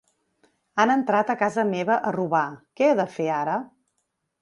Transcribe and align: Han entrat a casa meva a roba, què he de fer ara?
Han 0.83 0.93
entrat 0.93 1.29
a 1.33 1.35
casa 1.43 1.67
meva 1.73 1.99
a 2.09 2.17
roba, 2.17 2.43
què 2.81 2.91
he 2.91 2.97
de 3.05 3.09
fer 3.19 3.33
ara? 3.45 3.61